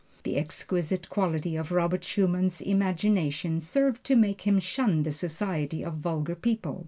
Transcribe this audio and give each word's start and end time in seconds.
The 0.23 0.35
exquisite 0.35 1.09
quality 1.11 1.55
of 1.55 1.71
Robert 1.71 2.03
Schumann's 2.03 2.59
imagination 2.59 3.59
served 3.59 4.03
to 4.05 4.15
make 4.15 4.47
him 4.47 4.59
shun 4.59 5.03
the 5.03 5.11
society 5.11 5.85
of 5.85 5.97
vulgar 5.99 6.33
people. 6.33 6.79